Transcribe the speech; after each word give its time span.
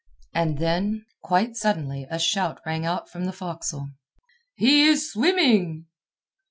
And 0.33 0.57
then, 0.57 1.05
quite 1.21 1.55
suddenly 1.55 2.07
a 2.09 2.17
shout 2.17 2.59
rang 2.65 2.87
out 2.87 3.07
from 3.07 3.25
the 3.25 3.31
forecastle. 3.31 3.89
"He 4.55 4.81
is 4.87 5.11
swimming!" 5.11 5.85